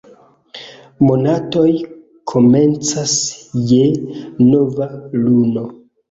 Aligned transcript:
Monatoj 1.07 1.65
komencas 2.31 3.11
je 3.73 3.81
nova 4.47 4.87
luno. 5.27 5.67